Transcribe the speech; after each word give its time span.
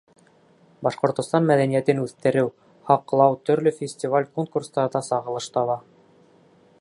Башҡортостан 0.85 1.45
мәҙәниәтен 1.49 2.01
үҫтереү, 2.05 2.49
һаҡлау 2.91 3.37
төрлө 3.49 3.75
фестиваль, 3.83 4.27
конкурстарҙа 4.39 5.03
сағылыш 5.11 5.53
таба. 5.59 5.81